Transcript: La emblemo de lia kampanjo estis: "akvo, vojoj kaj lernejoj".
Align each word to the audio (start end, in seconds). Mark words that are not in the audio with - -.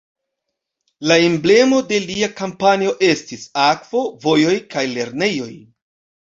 La 1.11 1.17
emblemo 1.25 1.81
de 1.91 1.99
lia 2.05 2.29
kampanjo 2.39 2.95
estis: 3.09 3.45
"akvo, 3.67 4.03
vojoj 4.25 4.57
kaj 4.75 4.85
lernejoj". 4.97 5.53